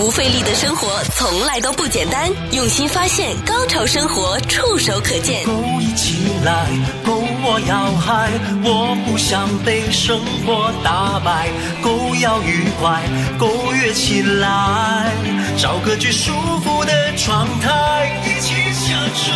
[0.00, 5.44] 不费力的生活从来都不简单，用心发现，高潮生活触手可见。
[5.44, 6.64] 勾一起来，
[7.04, 8.30] 勾我要嗨，
[8.64, 11.50] 我不想被生活打败，
[11.82, 13.02] 勾要愉快，
[13.38, 15.12] 勾跃起来，
[15.58, 16.32] 找个最舒
[16.64, 19.30] 服的状态，一起享受，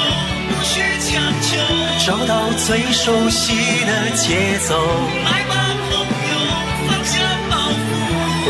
[0.49, 1.59] 不需强求，
[2.07, 3.53] 找到最熟悉
[3.85, 4.81] 的节奏，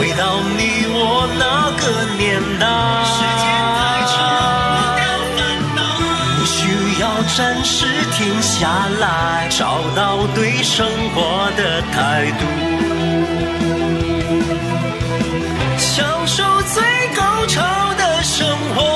[0.05, 2.67] 回到你我那个年代。
[3.09, 4.13] 时间太长，
[5.75, 6.61] 不，需
[7.01, 7.03] 要
[7.35, 8.69] 暂时停下
[9.01, 12.45] 来，找到对生活的态度，
[15.79, 16.83] 享受最
[17.17, 17.63] 高潮
[17.95, 18.93] 的生活。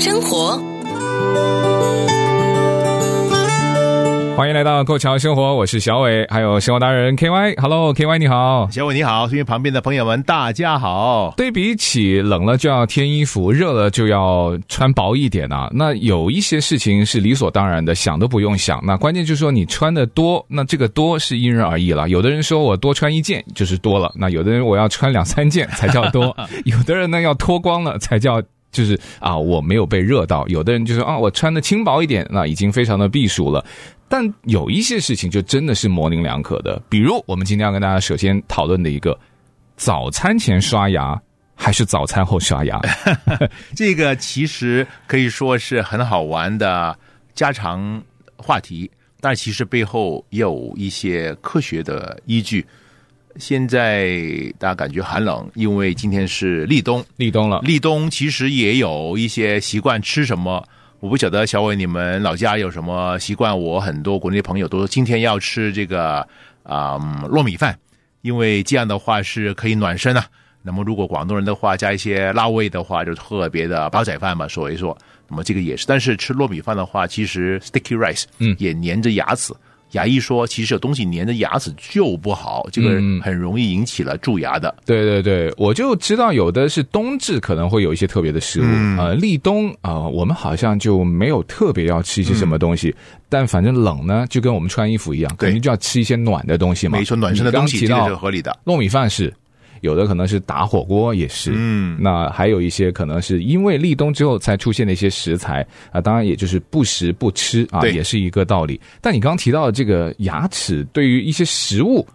[0.00, 0.62] 生活，
[4.38, 7.54] 欢迎来到《购桥生活》，我是小伟，还有生活达人 K Y。
[7.60, 11.34] Hello，K Y，你好，小伟你好，所以旁边的朋友们大家好。
[11.36, 15.68] 对比起冷了就要添衣服，热了就要穿薄一点啊。
[15.74, 18.80] 那有一些事情是理所当然的，想都不用想。
[18.86, 22.08] 那关键就是说你穿的多，那这个多是因人而异了。
[22.08, 26.26] 有的人说我多穿一件就是多了，那有的人我要穿两三件才叫多，
[26.64, 28.40] 有的人呢要脱光了才叫。
[28.70, 30.46] 就是啊，我没有被热到。
[30.46, 33.64] 有的人就说啊，我穿的轻薄一点，那已经非常的避暑了。
[34.08, 39.18] 但有一些事情就真的是模棱两可的，比如我们今天要跟大家首先讨论的一个：
[39.76, 41.20] 早餐前刷牙
[41.54, 42.80] 还是早餐后刷牙？
[43.76, 46.98] 这个其实可以说是很好玩的
[47.34, 48.02] 家常
[48.36, 52.64] 话题，但其实背后也有一些科学的依据。
[53.36, 54.18] 现在
[54.58, 57.60] 大家感觉寒冷，因为今天是立冬，立冬了。
[57.60, 60.66] 立冬其实也有一些习惯，吃什么？
[61.00, 63.56] 我不晓得小伟你们老家有什么习惯？
[63.56, 66.26] 我很多国内朋友都说今天要吃这个
[66.64, 67.78] 啊、嗯、糯米饭，
[68.22, 70.26] 因为这样的话是可以暖身啊。
[70.60, 74.96] 那么如果广东人的话加一些辣味的话，就特别的煲仔饭嘛，所以说。
[75.30, 79.52] 那么这个也是，但是吃糯米饭的话，其实 sticky rice 嗯也粘着牙齿。
[79.52, 79.56] 嗯
[79.92, 82.90] 牙医说，其实有东西粘着牙齿就不好，这个
[83.22, 84.68] 很容易引起了蛀牙的。
[84.68, 88.64] 嗯、对对对，我就知道有的是冬至可能会有一些特别的食物
[88.98, 96.98] 呃，立冬啊、呃，我们好像就没有特别要吃一些什么东西，嗯、但反正冷呢，就跟我们穿衣服一样，肯定就要吃一些暖的东西嘛。
[96.98, 98.56] 没错，暖身的东西这个是合理的。
[98.64, 99.32] 糯米饭是。
[99.80, 108.80] 有的可能是打火锅也是，嗯，那还有一些可能是因为立冬之后才出现的一些食材啊，当然也就是不食不吃啊，也是一个道理。
[109.00, 112.06] 但你刚刚提到的这个牙齿，对于一些食物，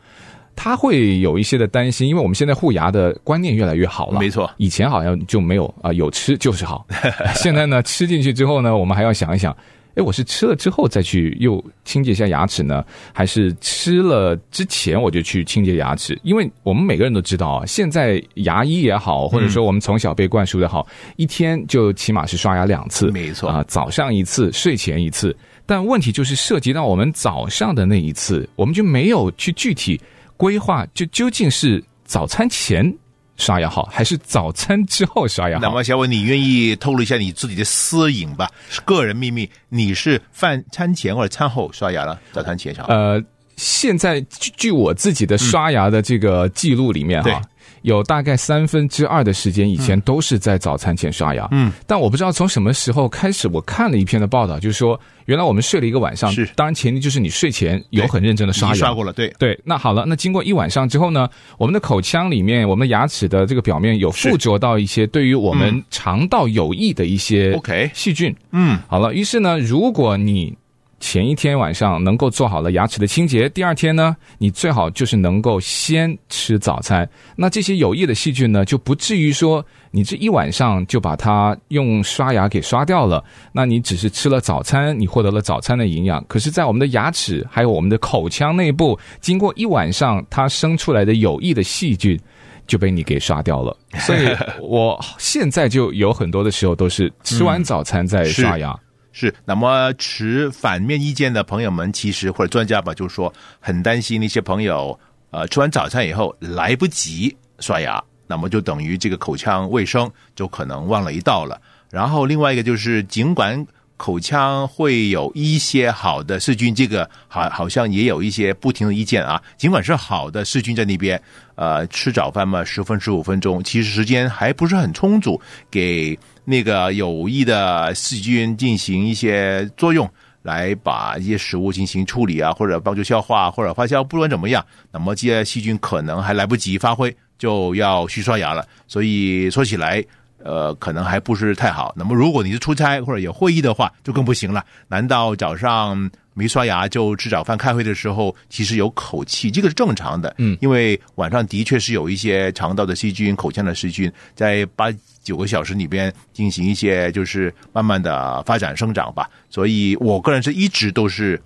[0.55, 6.85] 他会有一些的担心，因为我们现在护牙的观念越来越好了，没错，以前好像就没有啊，有吃就是好，
[7.35, 9.55] 现在呢，吃进去之后呢，我们还要想一想。
[9.95, 12.83] 诶，我是吃了之后再去又清洁一下牙齿呢，
[13.13, 16.19] 还是吃了之前我就去清洁牙齿？
[16.23, 25.35] 因为我们每个人都知道啊，现在牙医也好，或者说我们从小被灌输的好，嗯、一天就起码是刷牙两次，没错啊，早上一次，睡前一次。
[25.65, 30.01] 但问题就是涉及到我们早上的那一次，我们就没有去具体
[30.35, 32.93] 规划，就究竟是早餐前。
[33.37, 35.61] 刷牙好还是早餐之后刷牙好？
[35.61, 38.49] 那么小伟，你愿意透露一下你自己的私隐吧？
[38.85, 39.49] 个人秘密。
[39.69, 42.19] 你是饭餐前或者餐后刷牙了？
[42.31, 42.85] 早餐前刷？
[42.85, 43.21] 呃，
[43.55, 47.31] 现在据据我自己的刷牙的这个记录里面哈。
[47.31, 47.49] 嗯
[47.83, 59.33] 有大概三分之二的时间以前都是在早餐前刷牙，嗯，但我不知道从什么时候开始，我看了一篇的报道，就是说原来我们睡了一个晚上，是，当然前提就是你睡前有很认真的刷牙，刷过了，对。
[59.37, 59.59] 对。
[59.63, 70.57] 那好了，那经过一晚上之后呢，我们的口腔里面，我们的牙齿的这个表面有附着到一些对于我们肠道有益的一些 OK 细菌，嗯，好了，于是呢，如果你
[71.03, 77.07] 前一天晚上能够做好了牙齿的清洁，第二天呢，你最好就是能够先吃早餐。
[77.35, 83.21] 那这些有益的细菌呢，就不至于说你这一晚上就把它用刷牙给刷掉了。
[83.51, 92.17] 那你只是吃了早餐，你获得了早餐的营养，可是，在我们的牙齿还有我们的口腔内部，经过一晚上，它生出来的有益的细菌
[92.65, 93.75] 就被你给刷掉了。
[93.99, 94.25] 所以
[94.61, 98.71] 我现在就有很多的时候都是吃完早餐再刷牙。
[98.71, 98.79] 嗯
[99.15, 104.99] 是，那么持反面意见的朋友们，其实或者专家吧，就是说很担心那些朋友，
[105.29, 111.61] 呃，吃完早餐以后来不及刷牙，那么就等于这个口腔卫生就可能忘了一道了。
[111.91, 113.63] 然后另外一个就是，尽管
[113.97, 119.39] 口腔会有一些好的细菌，这个好好像也有一些不同的意见啊。
[119.57, 121.21] 尽管是好的细菌在那边，
[121.53, 125.39] 呃，吃早饭嘛，十分十五分钟，其实时间还不是很充足
[125.69, 126.17] 给。
[126.45, 130.09] 那个有益的细菌进行一些作用，
[130.41, 138.67] 来把一些食物进行处理啊，或者帮助消化或者发酵，不管怎么样，那么这些细菌可能还来不及发挥，就要去刷牙了。
[138.87, 140.03] 所以说起来，
[140.43, 141.93] 呃，可能还不是太好。
[141.95, 144.65] 那么如果你是出差或者有会议的话，就更不行了。
[144.89, 150.33] 难道早上没刷牙就吃早饭开会的时候，其实有口气，这个是正常的。
[150.37, 154.91] 嗯，因为晚上的确是有一些肠道的细菌、口腔的细菌在八。
[155.23, 159.29] 九个小时里边进行一些，就是慢慢的发展生长吧。
[159.49, 161.41] 所以我个人是一直都是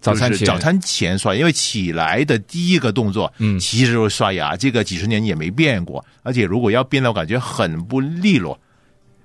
[0.00, 4.56] 早餐早餐前刷，因为起来的第一个动作，嗯，其实就是刷牙。
[4.56, 8.58] 这个几十年也没变过，而且如果要变的，我感觉很不利落。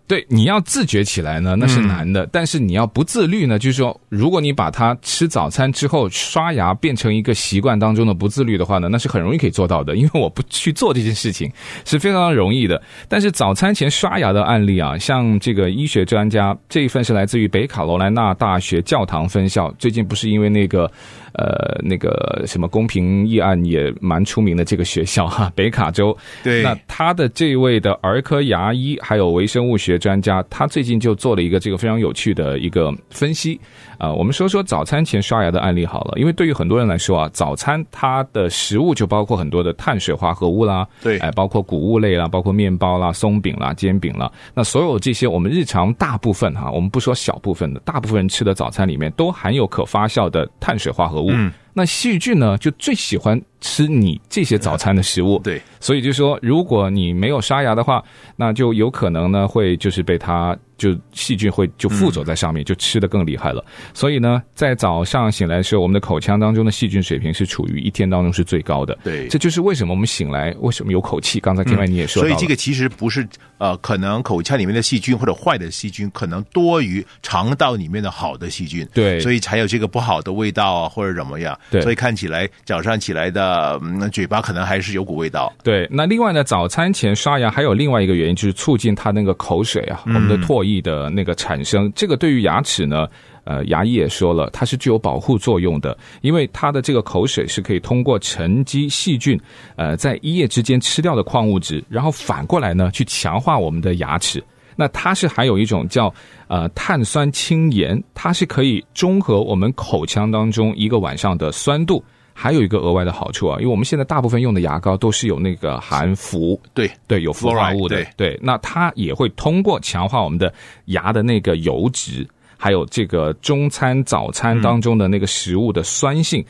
[0.05, 2.25] 对，你要自觉起来呢，那是难的。
[2.25, 9.95] 嗯、但是你要不自律呢，就是说，如果你把它吃早餐之后刷牙变成一个习惯当中的不自律的话呢，那是很容易可以做到的。
[9.95, 11.51] 因为我不去做这件事情
[11.85, 12.81] 是非常容易的。
[13.07, 20.91] 但是早餐前刷牙的案例啊，像这个医学专家这一份是来自于北卡罗来纳大学教堂分校，最近不是因为那个。
[21.33, 26.15] 呃，那个什么公平议案也蛮出名的这个学校哈， 北卡州。
[26.43, 33.59] 对，那他的这位的儿科牙医还有微生物学专家，他最近就做了一个这个非常有趣的一个分析。
[33.97, 51.22] 啊、呃，我们说说早餐前刷牙的案例好了，因为对于很多人来说啊，早餐它的食物就包括很多的碳水化合物啦，对，哎，包括谷物类啦，包括面包啦、松饼啦、煎饼啦，那所有这些我们日常大部分哈，我们不说小部分的，大部分人吃的早餐里面都含有可发酵的碳水化合物。
[51.29, 55.39] 嗯那细菌呢，就最喜欢吃你这些早餐的食物。
[55.43, 58.03] 对，所以就说，如果你没有刷牙的话，
[58.35, 60.57] 那就有可能呢，会就是被它。
[60.75, 63.63] 就细菌会就附着在上面，嗯、就吃的更厉害了。
[63.93, 68.97] 所以呢，在早上醒来的时候，我们的口腔当中的细菌水平是处于一天当中是最高的。
[69.01, 71.39] 对，这就是为什么我们醒来为什么有口气。
[71.39, 73.25] 刚才另外你也说所以这个其实不是
[73.59, 78.85] 呃，可能口腔里面的细菌或者坏的细菌可能多于肠道里面的好的细菌。
[78.93, 81.57] 对，所以才有这个不好的味道啊，或者怎么样。
[81.71, 85.49] 对，所以看起来早上起来的、嗯、嘴巴可能还是有股味道。
[85.63, 91.53] 对，那另外呢，早餐前刷牙还有另外一个原因，就是促进它那个口水啊，嗯、我们的唾液的那个产。
[91.53, 93.07] 产生这个对于牙齿呢，
[93.43, 99.39] 呃，牙医也说了，它是具有保护作用的，因为它的这个口水是可以通过沉积细菌，
[99.75, 104.43] 呃，在一夜之间吃掉的矿物质，然后反过来呢去强化我们的牙齿。
[104.75, 106.13] 那它是还有一种叫
[106.47, 112.03] 呃碳酸氢盐，它是可以中和我们口腔当中一个晚上的酸度。
[112.35, 120.51] 还有一个额外的好处啊，因为我们现在大部分用的牙膏都是有那个含氟，对对，有氟化物的，对，对，那它也会通过强化我们的
[120.85, 122.27] 牙的那个油脂，
[122.57, 126.45] 还有这个中餐、早餐当中的那个食物的酸性，嗯、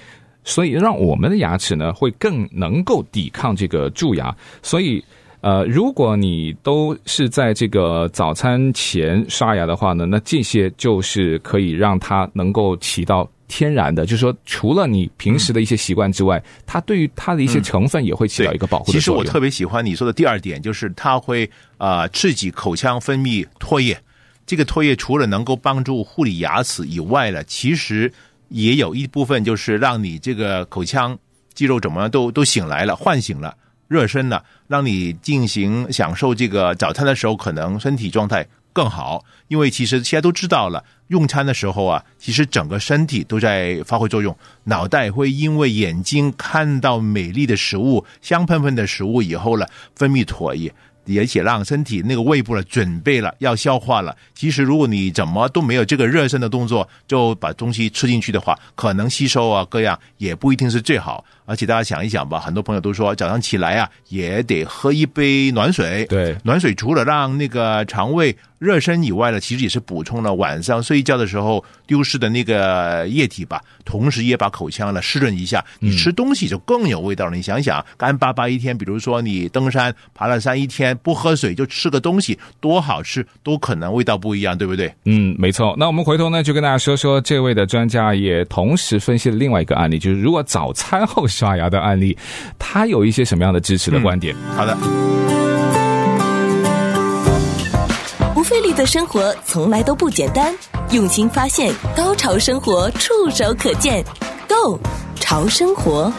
[0.46, 4.34] 所以让我们的牙齿呢会更能够抵抗这个蛀牙。
[4.62, 5.04] 所以，
[5.44, 13.30] 呃，如果你都是在这个早餐前刷牙的话呢，那这些就是可以让它能够起到。
[13.45, 19.00] 天然的，就是说，除了你平时的一些习惯之外，它对于它的一些成分也会起到一个保护作用。
[19.00, 21.48] 其实我特别喜欢你说的第二点，就是它会
[21.78, 23.95] 啊、刺激口腔分泌唾液。
[24.48, 28.12] 这个唾液除了能够帮助护理牙齿以外呢，其实
[28.48, 31.16] 也有一部分就是让你这个口腔
[31.54, 33.56] 肌肉怎么样都都醒来了，唤醒了，
[33.94, 39.24] 热身呢，让你进行享受这个早餐的时候，可能身体状态更好。
[39.48, 40.84] 因为其实现在都知道了。
[41.10, 50.73] 用餐的时候啊，其实整个身体都在发挥作用，脑袋会因为眼睛看到美丽的食物、香喷喷的食物以后呢，分泌唾液。
[51.18, 54.16] 而且让身体那个胃部了准备了要消化了。
[54.33, 61.24] 其实如果你怎么都没有这个热身的动作，就把东西吃进去的话，可能吸收啊各样也不一定是最好。
[61.45, 66.06] 而且大家想一想吧，很多朋友都说早上起来啊也得喝一杯暖水。
[66.06, 75.64] 对，暖水除了让那个肠胃热身以外呢，其实也是补充了晚上睡觉的时候丢失的那个液体吧，同时也把口腔呢湿润一下。
[75.80, 77.36] 你吃东西就更有味道了。
[77.36, 80.98] 嗯、你想想，干巴巴一天，比如说你登山爬了山一天。
[81.04, 84.94] 不喝水就吃个东西，多好吃，都可能味道不一样，对不对？
[85.06, 85.76] 嗯，没错。
[85.78, 92.18] 那我们回头呢，就跟大家说说这位的专家也同时分析了另外一个案例，就是如果早餐后刷牙的案例，
[92.60, 94.36] 他有一些什么样的支持的观点？
[94.36, 95.32] 嗯、好的。
[98.85, 100.54] 生活从来都不简单，
[100.92, 104.04] 用心发现，高潮生活触手可见
[104.47, 104.80] Go
[105.16, 106.11] 潮生活。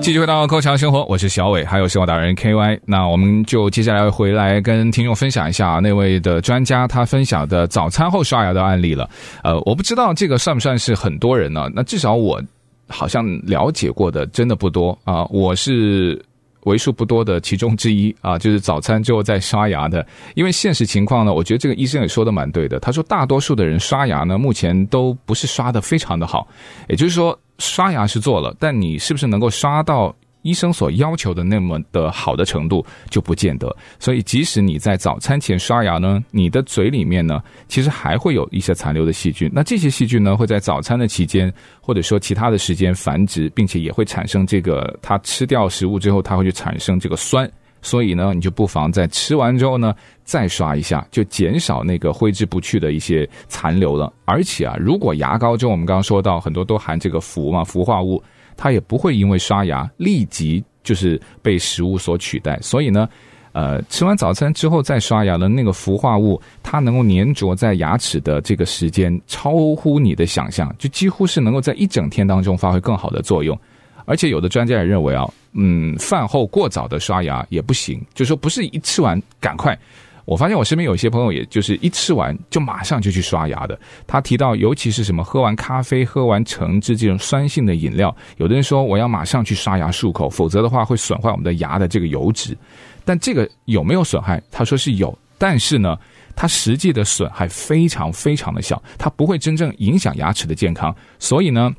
[0.00, 2.80] 继续回到《高潮生活》，我是小伟，还有生活达人 KY。
[2.84, 9.08] 那我们就接下来回来跟听众分享一下那位的专家他分享的早餐后刷牙的案例了。
[9.44, 11.70] 呃，我不知道这个算不算是很多人呢？
[11.72, 12.42] 那至少我
[12.88, 15.24] 好像了解过的真的不多啊。
[15.26, 16.20] 我是
[16.64, 20.06] 为数不多的其中之一啊， 就是早餐之后再刷牙的。
[20.34, 22.78] 因为现实情况呢，我觉得这个医生也说的蛮对的。
[22.80, 26.46] 他说，大多数的人刷牙呢，目前都不是刷的非常的好。
[26.88, 39.50] 也就是说，刷牙是做了，但你是不是能够刷到医生所要求的那么的好的程度就不见得，所以即使你在早餐前刷牙呢，你的嘴里面呢，其实还会有一些残留的细菌。
[39.52, 47.50] 那这些细菌呢，会在早餐的期间，或者说其他的时间繁殖，并且也会产生这个，它吃掉食物之后，它会去产生这个酸。
[47.84, 54.12] 所以呢，你就不妨在吃完之后呢，再刷一下，就减少那个挥之不去的一些残留了。
[54.24, 58.22] 而且啊，如果牙膏中我们刚刚说到很多都含这个氟嘛，氟化物。
[58.56, 63.08] 它也不会因为刷牙立即就是被食物所取代，所以呢，
[63.52, 73.58] 呃，吃完早餐之后再刷牙的那个氟化物，它能够粘着在牙齿的这个时间超乎你的想象，就几乎是能够在一整天当中发挥更好的作用。
[74.04, 79.78] 而且有的专家也认为啊，嗯，饭后过早的刷牙也不行，就说不是一吃完赶快。
[80.24, 83.78] 我发现我身边有些朋友，也就是一吃完就马上就去刷牙的。
[84.06, 92.56] 他提到，尤其是什么喝完咖啡、喝完橙汁这种酸性的饮料，有的人说我要马上去刷牙漱口，否则的话会损坏我们的牙的这个油脂。
[93.04, 94.42] 但这个有没有损害？
[94.50, 95.98] 他说是有，但是呢，
[96.36, 100.94] 它实际的损害非常非常的小，它不会真正影响牙齿的健康。
[101.18, 101.74] 所以呢。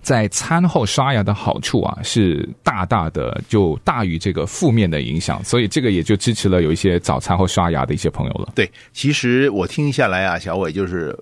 [0.00, 8.52] 在餐后刷牙的好处啊，是大大的就大于这个负面的影响，所以这个也就支持了有一些早餐后刷牙的一些朋友了。
[8.54, 11.18] 对，其实我听下来啊，小伟就是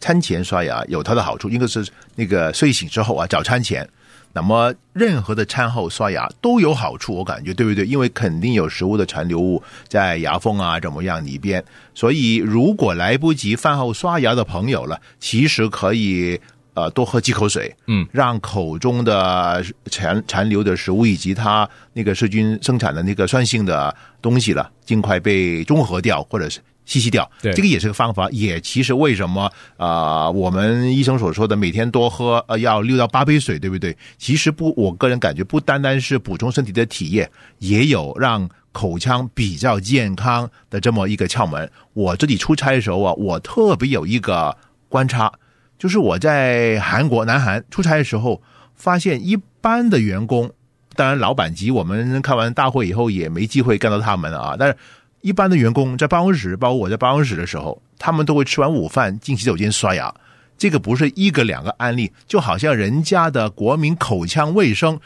[0.00, 3.86] 餐前刷牙有它的好处，应该是那个睡醒之后啊，早餐前，
[4.32, 7.84] 那么任何的餐后刷牙都有好处，我感觉对不对？
[7.84, 11.62] 因为肯定有食物的残留物在牙缝啊怎么样里边，
[11.94, 16.40] 所以如果来不及饭后刷牙的朋友了，其实可以。
[16.78, 23.92] 呃，多喝几口水，嗯，让口中的残残留的食物以及它那个细菌生产的那个酸性的
[24.22, 27.28] 东西了，尽快被中和掉，或者是稀释掉。
[27.42, 28.28] 对，这个也是个方法。
[28.30, 33.96] 也其实为什么啊、呃，我们医生所说的每天多喝呃要六到八杯水，对不对？
[34.16, 41.68] 其实不，我个人感觉不单单是补充身体的体液，也有让口腔比较健康的这么一个窍门。
[41.94, 44.56] 我自己出差的时候啊，我特别有一个
[44.88, 45.32] 观察。
[45.78, 48.42] 就是我在韩国南韩出差的时候，
[48.74, 50.50] 发现一般的员工，
[50.96, 54.56] 当然老板级，我们开完大会以后也没机会干到他们啊。
[54.58, 54.76] 但是，
[55.20, 60.12] 一般的员工在办公室，包括我在办公室的时候，他们都会吃完午饭进洗手间刷牙。
[60.56, 64.98] 这个不是一个两个案例，就好像人家的国民口腔卫生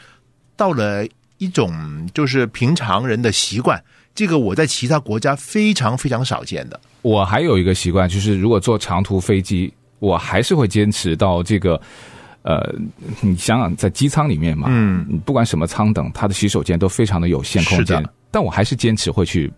[0.55, 1.05] 到了
[1.37, 3.83] 一种就是平常人的习惯。
[4.15, 6.79] 这个我在其他国家非常非常少见的。
[7.03, 9.71] 我还有一个习惯，就是如果坐长途飞机。
[10.03, 11.79] 我还是会坚持到这个，
[12.41, 12.75] 呃，
[13.21, 19.49] 你想想，在机舱里面嘛，嗯，不管什么舱等，它的洗手间都非常的有限空间，但我还是坚持会去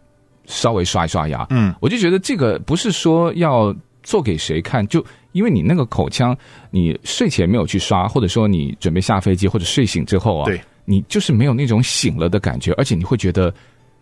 [0.46, 6.38] 稍微刷一刷牙，嗯，我就觉得这个不是说要做给谁看，就因为你那个口腔，
[6.70, 13.52] 你睡前没有去刷，或者说你准备下飞机或者睡醒之后啊，对，你就是没有那种醒了的感觉，而且你会觉得。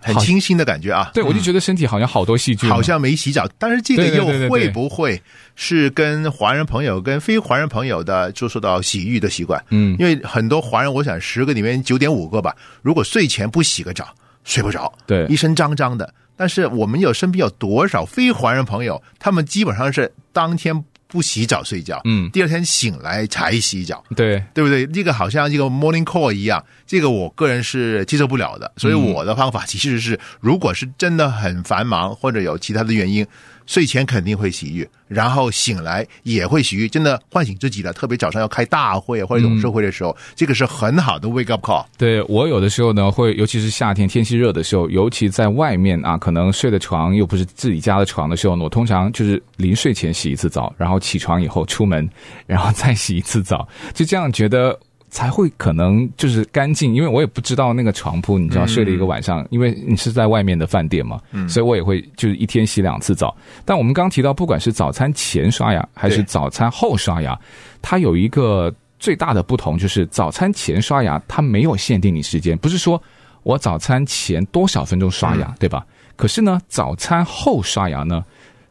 [0.04, 1.10] 很清新的感觉啊！
[1.14, 3.48] 对，我就觉得身体好像好多细菌，好像没洗澡。
[3.58, 5.22] 但是这个又会不会
[5.56, 9.64] 是跟华人朋友跟非华人朋友的就说到洗浴的习惯？
[9.70, 16.14] 嗯，因为很多华人，我想十个里面九点五个吧，如果睡前不洗个澡，睡不着，对，一身脏脏的。
[16.36, 20.84] 但是我们有身边有多少非华人朋友，他们基本上是当天。
[21.14, 24.88] 不洗澡睡觉，嗯，第二天醒来才洗澡，对，对不对？
[24.88, 28.72] 这个好像这个 morning call 一样，这个我个人是接受不了的。
[28.78, 33.26] 所以我的方法其实是，如果是真的很繁忙或者有其他的原因。
[33.66, 37.94] 睡前肯定会洗浴，然后醒来也会洗浴，真的唤醒自己了。
[37.94, 41.86] 特别早上要开大会或者董事会的时候，这个是很好的 wake up call。
[41.98, 52.10] 对，我有的时候呢，会尤其是夏天天气热的时候，尤其在外面啊，可能睡的床又不是自己家的床的时候呢，我通常就是临睡前洗一次澡，然后起床以后出门，
[52.46, 54.80] 然后再洗一次澡，就这样觉得。
[55.14, 63.34] 才会可能就是干净，因为我也不知道那个床铺，你知道睡了一个晚上，嗯、因为你是在外面的饭店嘛，嗯、所以我也会就是一天洗两次澡。
[63.64, 67.40] 但我们刚提到，不管是早餐前刷牙还是早餐后刷牙，
[67.80, 73.00] 它有一个最大的不同，就是早餐前刷牙它没有限定你时间，不是说
[73.44, 75.86] 我早餐前多少分钟刷牙，嗯、对吧？
[76.16, 78.26] 可是呢，早餐后刷牙呢，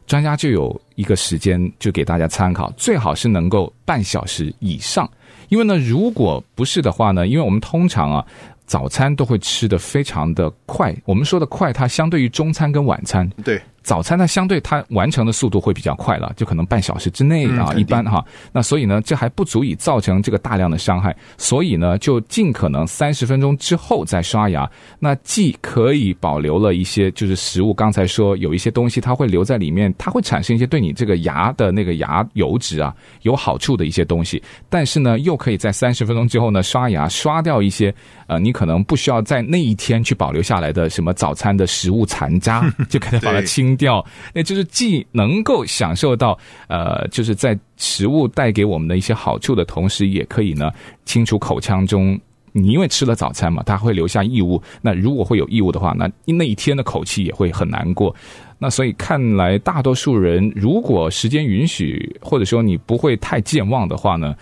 [0.05, 5.09] 专家就有一个时间，就给大家参考，最好是能够半小时以上。
[5.53, 8.25] 因为呢，如果不是的话呢，因为我们通常啊，
[8.65, 10.91] 早餐都会吃得非常的快。
[11.05, 18.23] 我们说的快，它相对于中餐跟晚餐，对，早餐呢，相对它完成的速度会比较快了，就可能半小时之内啊，嗯、一般哈。
[18.51, 24.69] 那所以呢，这还不足以造成这个大量的伤害，所以呢，就尽可能三十分钟之后再刷牙。
[24.99, 37.93] 那既可以保留了一些就是食物，刚才说有一些东西它会留在里面，它会产生一些对你这个牙的那个牙油脂啊有好处的一些东西，但是呢，又可以在三十分钟之后呢刷牙刷掉一些
[38.27, 43.72] 呃，你可能不需要在那一天去保留下来的什么早餐的食物残渣， 就给它把它清。
[43.75, 46.37] 掉，那就是既能够享受到
[46.67, 50.71] 呃，就是在食物带给我们的一些好处的同时，也可以呢
[51.05, 52.19] 清除口腔中
[52.55, 54.61] 你因为吃了早餐嘛，它会留下异物。
[54.81, 58.15] 那如果会有异物的话，那那一天的口气也会很难过。
[58.59, 64.35] 那所以看来，大多数人如果时间允许，或者说你不会太健忘的话呢，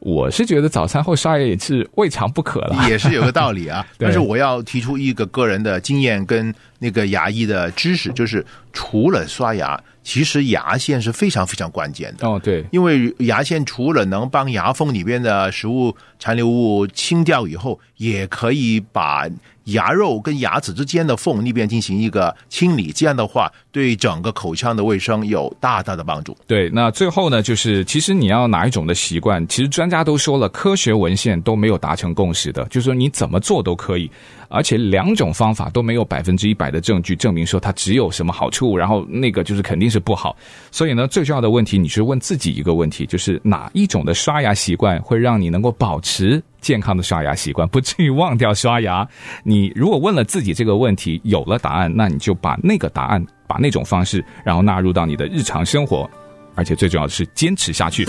[0.00, 3.86] 我是觉得早餐后刷牙也是未尝不可了，也是有个道理啊。
[3.98, 12.28] 但是我要提出一个个人的经验跟那个牙医的知识，就是除了刷牙，其实牙线是非常非常关键的。
[12.28, 19.28] 哦，对，因为牙线除了能帮牙缝里边的食物残留物清掉以后，也可以把。
[19.68, 26.36] 牙肉跟牙齿之间的缝那边进行一个清理，这样的话对整个口腔的卫生有大大的帮助。
[26.46, 34.10] 对，那最后呢，就是其实你要哪一种的习惯，其实专家都说了，科学文献都没有达成共识的，就是说你怎么做都可以。
[34.48, 40.36] 而且两种方法都没有百分之一百的证据证明说它只有什么好处，然后那个就是肯定是不好。
[40.70, 49.06] 所以呢，最重要的问题，你是问自己一个问题，就是哪一种的刷牙习惯会让你能够保持健康的刷牙习惯，不至于忘掉刷牙？
[49.44, 56.08] 你如果问了自己这个问题，有了答案，那你就把那个答案，把那种方式，然后纳入到你的日常生活，
[56.54, 58.06] 而且最重要的是坚持下去。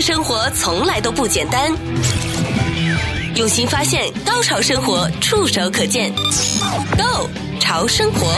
[0.00, 1.70] 生活从来都不简单，
[3.34, 6.10] 用心发现，高潮生活触手可见。
[6.96, 7.28] Go
[7.60, 8.32] 潮生活，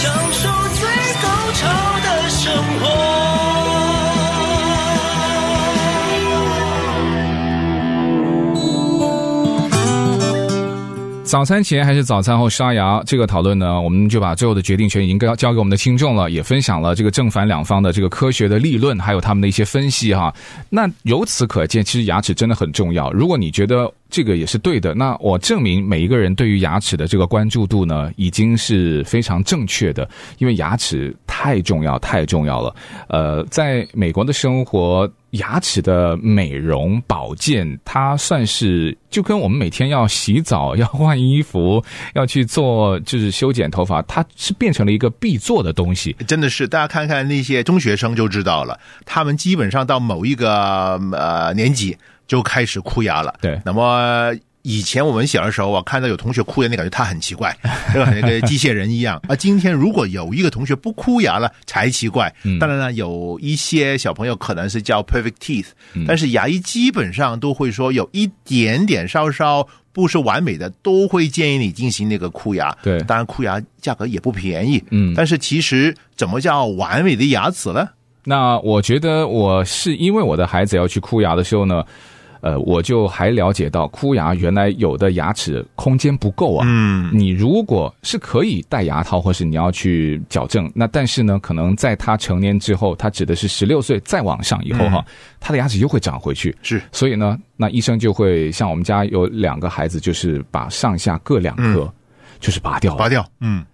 [0.00, 0.88] 享受最
[1.20, 1.66] 高潮
[2.04, 3.31] 的生活。
[11.32, 20.30] 早餐前还是早餐后刷牙这个讨论呢，我们就把最后的决定权已经交交给我们的听众了，也分享了这个正反两方的这个科学的立论，还有他们的一些分析哈。
[20.68, 23.10] 那由此可见，其实牙齿真的很重要。
[23.12, 32.76] 如果你觉得这个也是对的，那我证明每一个人对于牙齿的这个关注度呢，已经是非常正确的，因为牙齿太重要，太重要了。
[33.08, 35.10] 呃，在美国的生活。
[35.32, 46.14] 牙齿的美容保健，它算是就跟我们每天要洗澡、要换衣服、要去做就是修剪头发，它是变成了一个必做的东西。
[46.26, 53.34] 真的是，大家看看那些中学生就知道了，他们基本上到某一个呃年纪就开始箍牙了。
[53.40, 54.34] 对，那么。
[54.62, 57.56] 以前我们小的时候啊，看到有同学哭的，那感觉他很奇怪，
[57.92, 59.20] 就跟那个机械人一样。
[59.28, 62.32] 啊今天如果有一个同学不哭牙了，才奇怪。
[62.60, 65.66] 当然了，有一些小朋友可能是叫 perfect teeth，
[66.06, 72.72] 但是牙医基本上都会说有一点点稍稍不是完美的，都会建议你进行那个箍牙。
[72.82, 74.82] 对，当然箍牙价格也不便宜。
[74.90, 77.88] 嗯，但是其实怎么叫完美的牙齿呢？
[78.24, 81.84] 那我觉得我是因为我的孩子要去箍牙的时候呢。
[82.42, 86.66] 呃，我就还了解到，箍牙原来有的牙齿空间不够啊。
[86.68, 95.04] 嗯，你如果是可以戴牙套，或是你要去矫正，那但是呢，可能在他成年之后，他指的是十六岁再往上以后哈，嗯、
[95.38, 96.54] 他的牙齿又会长回去。
[96.62, 101.92] 是，所以呢，那医生就会像我们家有两个孩子，就是把上下各两颗，嗯、
[102.40, 103.24] 就是拔掉，拔掉。
[103.40, 103.64] 嗯。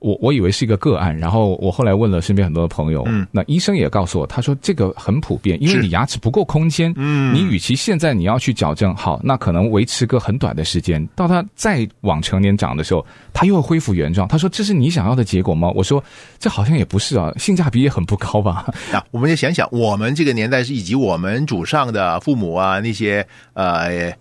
[0.00, 14.28] 我我以为是一个个案，然后我后来问了身边很多的朋友，嗯，那医生也告诉我，他说这个很普遍，因为你牙齿不够空间，嗯，你与其现在你要去矫正，好，那可能维持个很短的时间，到他再往成年长的时候，他又会恢复原状。
[14.28, 15.70] 他说这是你想要的结果吗？
[15.74, 16.02] 我说
[16.38, 18.72] 这好像也不是啊，性价比也很不高吧？
[18.92, 24.12] 那我们就想想，我们这个年代是以及我们祖上的父母啊，那些呃。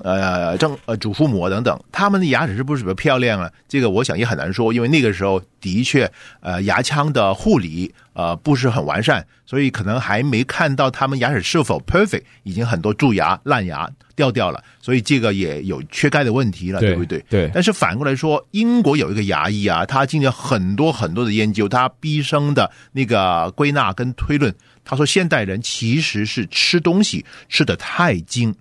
[0.00, 3.50] 呃，正呃，祖父母等等，他们的牙齿是不是比较漂亮啊？
[3.68, 17.24] 这个我想也很难说，因为那个时候的确，呃，牙腔的护理呃不是很完善，所以可能还没看到他们牙齿是否 perfect，已经很多蛀牙、烂牙掉掉了，所以这个也有缺钙的问题了，对，对不对？
[17.28, 17.50] 对。
[17.52, 28.54] 但是反过来说，英国有一个牙医啊，他进行很多很多的研究，他毕生的那个归纳跟推论，他说现代人其实是吃东西吃的太精。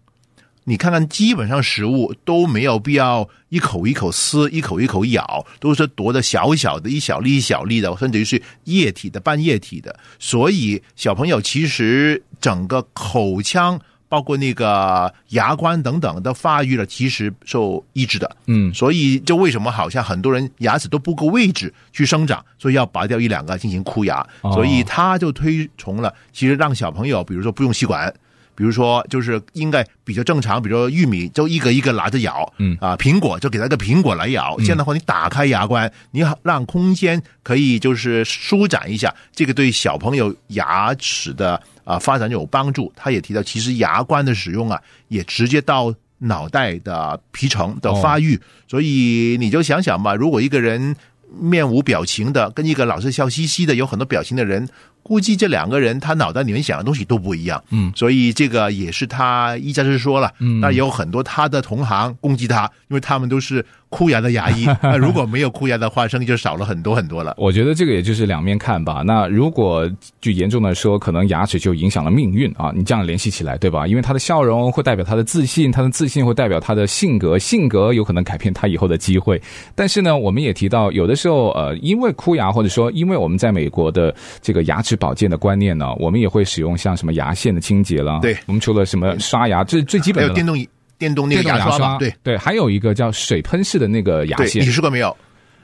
[0.65, 10.00] 你看看，基本上食物都没有必要一口一口撕，一口一口咬，都是夺的小小的，一小粒一小粒的，甚至于是液体的、半液体的。
[10.19, 18.38] 所以小朋友其实整个口腔包括那个牙关等等的发育了，其实受抑制的。
[18.45, 24.24] 嗯，所以就为什么好像很多人牙齿都不够位置去生长，所以要拔掉一两个进行箍牙。
[24.41, 28.13] 哦、所以他就推崇了，其实让小朋友，比如说不用吸管。
[28.62, 34.56] 比如说，就是应该比较正常，比如说玉米就一个一个拿着咬，嗯啊，苹果就给他一个苹果来咬。
[34.60, 42.93] 这样的话，你打开牙关，你让空间可以就是舒展一下，这个对小朋友牙齿的啊发展有帮助。
[42.95, 48.39] 他也提到，其实牙关的使用啊，也直接到脑袋的皮层的发育。
[48.67, 50.95] 所以你就想想吧，如果一个人
[51.39, 54.69] 面无表情的，跟一个老是笑嘻嘻的、有很多表情的人。
[55.04, 67.36] 估计这两个人他脑袋里面想的东西都不一样，嗯，所以这个也是他一家之说了，嗯，那有很多他的同行攻击他，因为他们都是箍牙的牙医， 那如果没有箍牙的话，生意就少了很多很多了。
[67.38, 69.04] 我觉得这个也就是两面看吧。
[69.06, 69.88] 那如果
[70.22, 73.86] 就严重的说，可能牙齿就影响了命运啊，你这样联系起来，对吧？
[73.86, 79.40] 因为他的笑容会代表他的自信，他的自信会代表他的性格，性格有可能改变他以后的机会。
[79.76, 88.20] 但是呢，我们也提到，有的时候呃，因为箍牙或者说因为我们在美国的这个牙齿保健的观念呢，我们也会使用像什么牙线的清洁了。
[88.22, 90.30] 对，我们除了什么刷牙，这是最基本的。
[90.30, 90.58] 还有电动
[91.02, 95.18] 电动那个牙刷，对对，还有一个叫水喷式的那个牙线，你试过没有？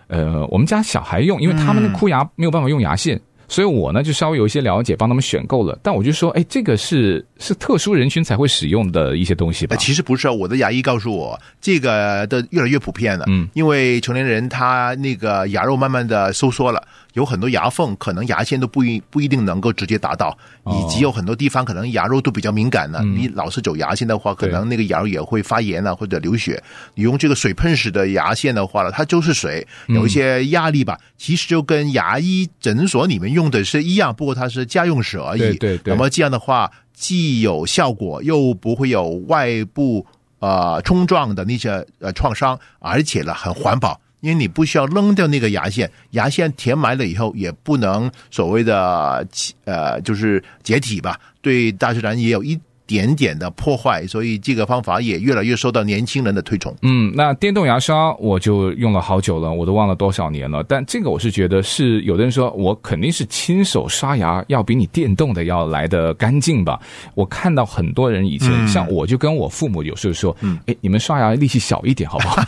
[0.07, 3.15] 呃，我们家小孩用，因为他们的箍牙没有办法用牙线。
[3.15, 5.79] 嗯所以我呢就稍微有一些了解，帮他们选购了。
[5.81, 9.77] 但我就说，哎，这个是是特殊人群才会使用的一些东西吧？
[9.77, 13.23] 其实不是，我的牙医告诉我，这个的越来越普遍了。
[13.29, 16.85] 嗯，因为成年人他那个牙肉慢慢的收缩了，
[17.17, 23.03] 有很多牙缝可能牙线都不一不一定能够直接达到，以及有很多地方可能牙肉都比较敏感了。
[23.03, 26.63] 你老是走牙线的话，可能那个牙肉也会发炎啊或者流血。
[26.93, 30.99] 你用这个水喷式的牙线的话呢，它就是水，有一些压力吧。
[31.17, 35.39] 其实就跟牙医诊所里面用的是一样，不过它是家用式而已。
[35.39, 35.93] 对对对。
[35.95, 40.05] 那么这样的话，既有效果，又不会有外部
[40.37, 49.25] 呃冲撞的那些呃创伤，而且呢很环保，因为你不需要扔掉那个牙线，牙线填埋了以后也不能所谓的
[49.63, 56.73] 呃就是解体吧，对大自然也有一点点的破坏，所以这个方法也越来越受到年轻人的推崇。
[56.81, 60.63] 嗯，那电动牙刷我就用了好久了，我都忘了多少年了。
[60.63, 66.79] 但这个我是觉得是有的人说我肯定是亲手刷牙要比你电动的要来的干净吧。
[67.13, 72.41] 我看到很多人以前、嗯、像我就跟我父母有时候说，嗯，哎，你们刷牙力气小一点好不好？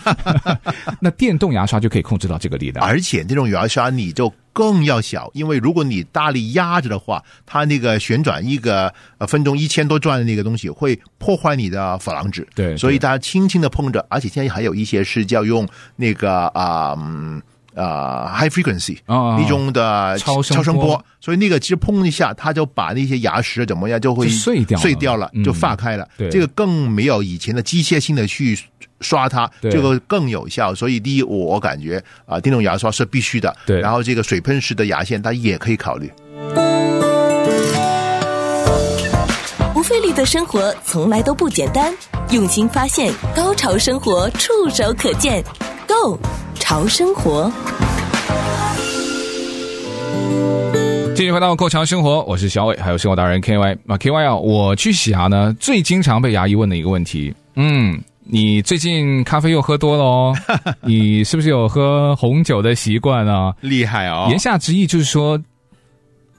[1.02, 4.32] 那电动牙刷就可以控制到这个力量，而且这种牙刷你就。
[4.60, 12.46] 更要小，因为如果你大力压着的话，它那个旋转一个呃分钟一千多转的那个东西会破坏你的珐琅质。
[12.54, 16.98] 对，所以大家轻轻的碰着，而且现在还有一些是叫用那个啊啊、
[17.76, 26.08] 呃、high frequency 啊那种的超声超声波，所以那个其实碰一下，它就把那些牙石怎么样就会碎掉碎掉了，就化开了。
[26.18, 28.58] 对，这个更没有以前的机械性的去。
[29.02, 30.76] 刷它，这个更有效。
[30.76, 33.56] 所以第一，我感觉啊，电动牙刷是必须的。
[33.66, 36.12] 对，然后这个水喷式的牙线，它也可以考虑。
[39.74, 41.96] 不费力的生活从来都不简单，
[42.32, 45.42] 用心发现，高潮生活触手可见
[45.88, 46.20] Go
[46.60, 47.52] 潮生活。
[51.16, 58.00] 继续回到 Go 潮生活，我是小伟，还有生活达人 K Y 啊 K Y 啊，我去洗牙呢，最经常被牙医问的一个问题，嗯。
[58.32, 60.36] 你最近咖啡又喝多了哦？
[60.86, 63.52] 你是不是有喝红酒的习惯啊？
[63.60, 64.28] 厉害哦！
[64.30, 65.36] 言下之意就是说，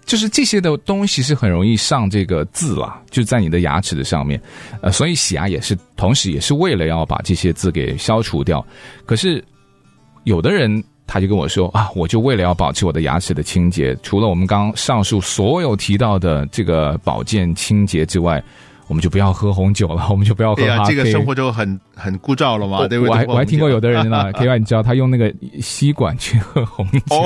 [0.06, 4.40] 就是这些的东西是很容易上这个字啦，就在你的牙齿的上面。
[4.82, 8.64] 呃，所以洗牙也是，同时也是为了要把这些字给消除掉。
[9.04, 9.44] 可是
[10.24, 18.42] 有的人他就跟我说啊，我就为了要保持我的牙齿的清洁，除了我们刚上述所有提到的这个保健清洁之外。
[18.90, 20.92] 我们就不要喝红酒了， 我们就不要喝咖啡。
[20.92, 23.10] 这个生活就很很枯燥了嘛，对不对？
[23.10, 27.16] 我还我还听过有的人呢，K Y，你知道他用那个吸管去喝红酒，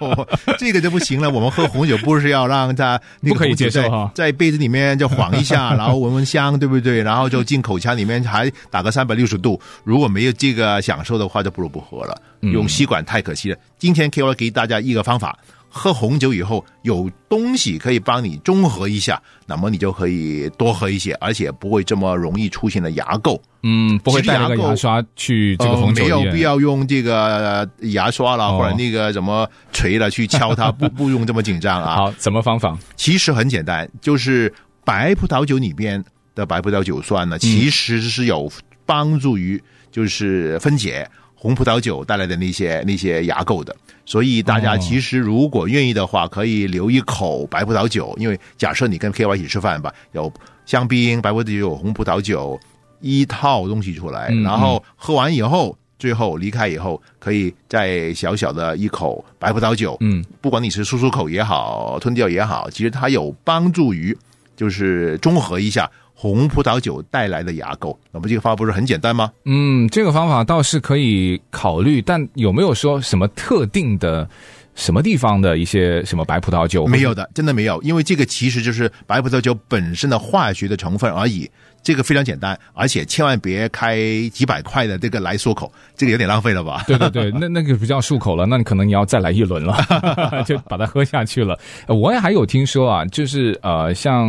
[0.00, 0.28] 哦，
[0.60, 1.30] 这个就不行了。
[1.30, 7.02] 我们喝红酒不是要让他不可以接受哈，在杯子里面就晃一下，然后闻闻香，对不对？
[7.02, 9.58] 然后就进口腔里面还打个三百六十度。
[9.84, 12.20] 如果没有这个享受的话，就不如不喝了。
[12.40, 13.58] 用吸管太可惜了。
[13.78, 15.36] 今天 K Y 给大家一个方法。
[15.68, 23.38] 喝红酒以后有东西可以帮你中和一下，那么你就可以多喝一些，而且不会这么容易出现的牙垢。
[23.62, 31.96] 嗯，不会带那个牙刷去这个红酒、呃、没有必要用这个牙刷了、哦，或者那个什么锤了去敲它，不 不用这么紧张啊。
[31.96, 32.78] 好，什么方法？
[32.96, 34.52] 其实很简单，就是
[34.84, 36.02] 白葡萄酒里边
[36.34, 38.50] 的白葡萄酒酸呢，其实是有
[38.86, 41.08] 帮助于就是分解。
[41.38, 43.74] 红葡萄酒带来的那些那些牙垢的。
[44.04, 50.32] 所以大家其实如果愿意的话，可以留一口白葡萄酒，因为假设你跟 KY 一起吃饭吧，有
[50.66, 52.58] 香槟、白葡萄酒、红葡萄酒
[53.00, 55.76] 一套东西出来，然后喝完以后。
[55.98, 64.16] 最后离开以后，可以再小小的一口白葡萄酒，嗯，不管你是漱漱口也好，吞掉也好，其实它有帮助于，
[64.56, 67.96] 就是中和一下红葡萄酒带来的牙垢。
[68.10, 69.30] 那么这个方法不是很简单吗？
[69.44, 74.28] 嗯，这个方法倒是可以考虑，但有没有说什么特定的
[74.74, 76.84] 什么地方的一些什么白葡萄酒？
[76.86, 81.48] 没有的，真的没有，因为这个其实就是白葡萄酒本身的化学的成分而已。
[81.80, 83.96] 这个非常简单，而且千万别开
[84.32, 86.82] 几百块的这个来漱口，这个有点浪费了吧？
[86.88, 89.78] 对对对，那那个不叫漱口了，那你可能你要再来一轮了，
[90.44, 91.56] 就把它喝下去了。
[91.86, 94.28] 我也还有听说啊，就是呃，像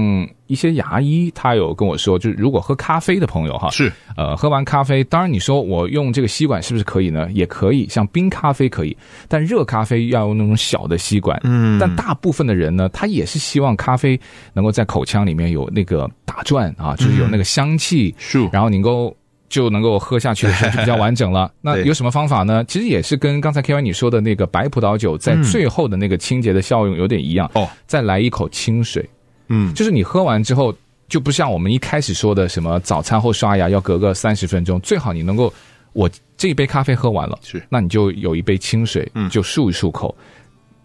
[0.50, 7.30] 一些牙医他有跟我说，就是如果喝咖啡的朋友哈，是呃，喝完咖啡，当然你说我用这个吸管是不是可以呢？
[7.32, 11.40] 也可以，像冰咖啡可以，但热咖啡要用那种小的吸管。
[11.44, 14.20] 嗯，但大部分的人呢，他也是希望咖啡
[14.54, 17.44] 能够在口腔里面有那个打转啊，就是有那个。
[17.50, 19.16] 香气，是，然后能够
[19.50, 21.52] 就能够喝下去的时候就比较完整了。
[21.62, 22.64] 那有什么方法呢？
[22.66, 27.68] 其实也是跟刚才 KY 你说的那个白葡萄酒在最后的那个清洁的效用有点一样哦。
[27.88, 29.04] 再来一口清水，
[29.50, 30.74] 嗯，就是你喝完之后
[31.08, 35.54] 就不像我们一开始说的什么早餐后刷牙要隔个三十分钟，最好你能够
[35.94, 40.16] 我这一杯咖啡喝完了，是，那你就有一杯清水，嗯，就漱一漱口，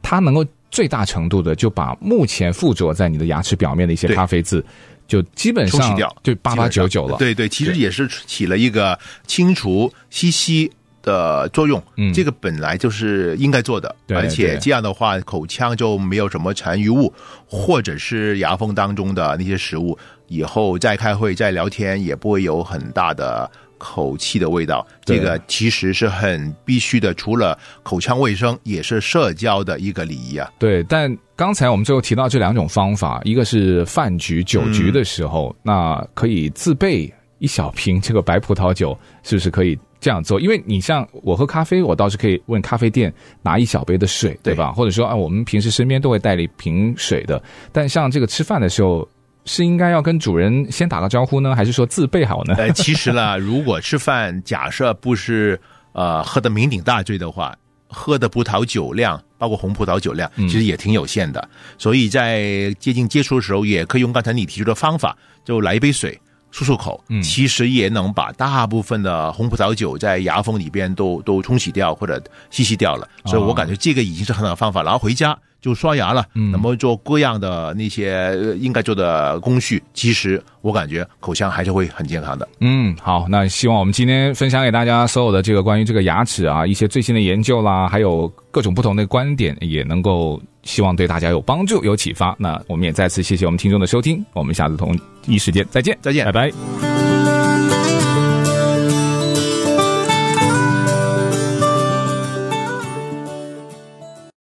[0.03, 4.65] 它能够最大程度的就把目前附着在你的牙齿表面的一些咖啡渍。
[5.07, 7.19] 就基本上就八八九九了。
[7.19, 10.73] 对对，其实也是起了一个清除吸吸
[11.05, 11.81] 的作用。
[11.97, 17.13] 嗯，这个本来就是应该做的，对而且这样的话，口腔就没有什么残余物，
[17.47, 23.49] 或者是牙缝当中的那些食物，以后再开会再聊天也不会有很大的。
[23.77, 27.13] 口气的味道，这个其实是很必须的。
[27.13, 30.51] 除了口腔卫生，也是社交的一个礼仪啊。
[30.59, 40.39] 对，但刚才我们最后提到这两种方法，一个是饭局酒局的时候，嗯、那可以自备一小瓶这个白葡萄酒，是不是可以这样做？
[40.39, 44.71] 因为你像我喝咖啡，我倒是可以问咖啡店拿一小杯的水，对吧？
[44.73, 47.43] 对，或者说啊，我们平时身边都会带了一瓶水的。
[47.73, 49.09] 但像这个吃饭的时候。
[49.47, 52.55] 是应该要跟主人先打个招呼呢，还是说自备好呢？
[52.57, 55.61] 呃， 其实呢，如果吃饭，假设不是
[55.93, 57.55] 呃喝的酩酊大醉的话，
[57.87, 61.39] 喝的葡萄酒量，包括红葡萄酒量，其实也挺有限的。
[61.43, 65.15] 嗯、所以在接近接触的时候，也可以用刚才你提出的方法，
[65.45, 66.19] 就来一杯水
[66.55, 73.09] 漱漱口，嗯，其实也能把大部分的红葡萄酒在牙缝里边都都冲洗掉或者吸吸掉了。
[73.25, 74.81] 所以我感觉这个已经是很好的方法。
[74.85, 75.37] 然后回家。
[75.65, 82.47] 就刷牙了，嗯，那么做各样的那些应该做的工序，其实我感觉口腔还是会很健康的。
[82.61, 92.37] 嗯，好，那希望我们今天分享给大家所有的这个关于这个牙齿啊一些最新的研究啦，还有各种不同的观点，也能够希望对大家有帮助、有启发。
[92.39, 97.04] 那我们也再次谢谢我们听众的收听，我们下次同一时间再见，再见，拜拜。